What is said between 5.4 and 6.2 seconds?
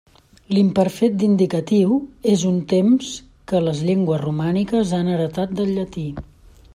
del llatí.